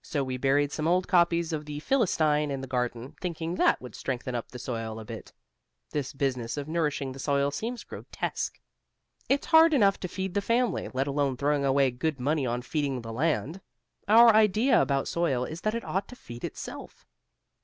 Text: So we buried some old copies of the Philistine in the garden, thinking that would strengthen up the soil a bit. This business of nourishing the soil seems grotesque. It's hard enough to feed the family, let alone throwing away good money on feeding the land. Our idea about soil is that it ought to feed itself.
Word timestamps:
So 0.00 0.22
we 0.22 0.36
buried 0.36 0.70
some 0.70 0.86
old 0.86 1.08
copies 1.08 1.52
of 1.52 1.64
the 1.64 1.80
Philistine 1.80 2.52
in 2.52 2.60
the 2.60 2.68
garden, 2.68 3.16
thinking 3.20 3.56
that 3.56 3.80
would 3.82 3.96
strengthen 3.96 4.32
up 4.32 4.48
the 4.52 4.60
soil 4.60 5.00
a 5.00 5.04
bit. 5.04 5.32
This 5.90 6.12
business 6.12 6.56
of 6.56 6.68
nourishing 6.68 7.10
the 7.10 7.18
soil 7.18 7.50
seems 7.50 7.82
grotesque. 7.82 8.60
It's 9.28 9.46
hard 9.46 9.74
enough 9.74 9.98
to 9.98 10.06
feed 10.06 10.34
the 10.34 10.40
family, 10.40 10.88
let 10.94 11.08
alone 11.08 11.36
throwing 11.36 11.64
away 11.64 11.90
good 11.90 12.20
money 12.20 12.46
on 12.46 12.62
feeding 12.62 13.00
the 13.02 13.12
land. 13.12 13.60
Our 14.06 14.32
idea 14.32 14.80
about 14.80 15.08
soil 15.08 15.44
is 15.44 15.62
that 15.62 15.74
it 15.74 15.82
ought 15.84 16.06
to 16.10 16.14
feed 16.14 16.44
itself. 16.44 17.04